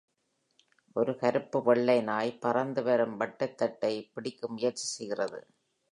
ஒரு 0.95 1.17
கருப்பு 1.17 1.63
வெள்ளை 1.63 2.01
நாய் 2.01 2.39
பறந்துவரும் 2.41 3.15
வட்டத்தட்டை 3.17 3.93
பிடிக்க 4.13 4.47
முயற்சிசெய்கிறது. 4.47 5.41